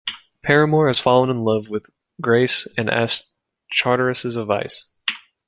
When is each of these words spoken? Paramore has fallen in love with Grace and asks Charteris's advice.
Paramore 0.41 0.87
has 0.87 0.99
fallen 0.99 1.29
in 1.29 1.43
love 1.43 1.69
with 1.69 1.91
Grace 2.19 2.65
and 2.75 2.89
asks 2.89 3.29
Charteris's 3.71 4.35
advice. 4.35 4.85